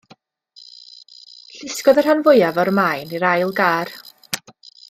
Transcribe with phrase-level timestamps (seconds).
[1.57, 3.97] Llusgodd y rhan fwyaf o'r maen i'r ail gar.